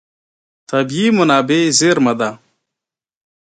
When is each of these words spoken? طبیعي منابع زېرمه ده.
طبیعي 0.69 1.07
منابع 1.17 1.59
زېرمه 1.79 2.13
ده. 2.19 2.29